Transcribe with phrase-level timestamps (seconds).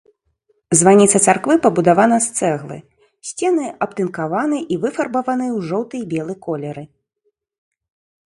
[0.79, 2.77] Званіца царквы пабудавана з цэглы,
[3.31, 6.83] сцены абтынкаваны і выфарбаваны ў жоўты і белы колеры.